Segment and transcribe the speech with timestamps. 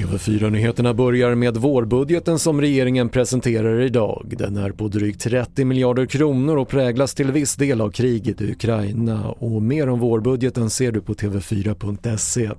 [0.00, 4.34] TV4-nyheterna börjar med vårbudgeten som regeringen presenterar idag.
[4.38, 8.52] Den är på drygt 30 miljarder kronor och präglas till viss del av kriget i
[8.52, 9.30] Ukraina.
[9.30, 12.50] Och mer om vårbudgeten ser du på tv4.se.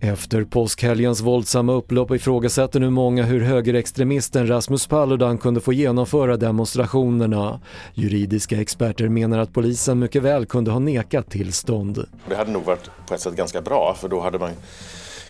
[0.00, 7.60] Efter påskhelgens våldsamma upplopp ifrågasätter nu många hur högerextremisten Rasmus Paludan kunde få genomföra demonstrationerna.
[7.94, 12.06] Juridiska experter menar att polisen mycket väl kunde ha nekat tillstånd.
[12.28, 14.50] Det hade nog varit på ett sätt ganska bra för då hade man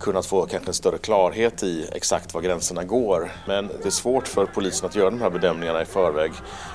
[0.00, 3.32] kunnat få kanske en större klarhet i exakt var gränserna går.
[3.46, 6.32] Men det är svårt för polisen att göra de här bedömningarna i förväg,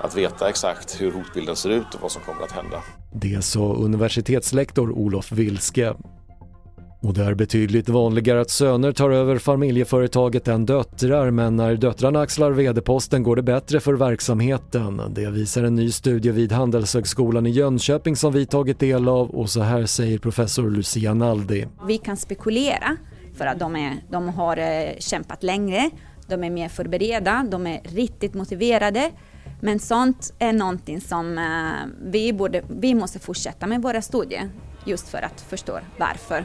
[0.00, 2.82] att veta exakt hur hotbilden ser ut och vad som kommer att hända.
[3.12, 5.94] Det sa universitetslektor Olof Wilske.
[7.00, 12.20] Och det är betydligt vanligare att söner tar över familjeföretaget än döttrar men när döttrarna
[12.20, 15.02] axlar vd-posten går det bättre för verksamheten.
[15.10, 19.50] Det visar en ny studie vid Handelshögskolan i Jönköping som vi tagit del av och
[19.50, 21.66] så här säger professor Lucia Naldi.
[21.86, 22.96] Vi kan spekulera
[23.34, 25.90] för att de, är, de har eh, kämpat längre,
[26.26, 29.10] de är mer förberedda, de är riktigt motiverade.
[29.60, 34.50] Men sånt är någonting som eh, vi, borde, vi måste fortsätta med våra studier
[34.84, 36.44] just för att förstå varför.